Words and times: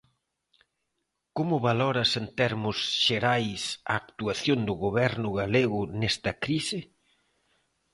Como 1.37 1.55
valoras 1.67 2.11
en 2.21 2.25
termos 2.39 2.77
xerais 3.05 3.61
a 3.91 3.93
actuación 4.03 4.59
do 4.67 4.73
Goberno 4.85 5.29
galego 5.39 5.79
nesta 5.99 6.31
crise? 6.43 6.79